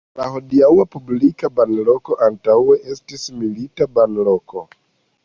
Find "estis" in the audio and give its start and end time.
2.95-3.27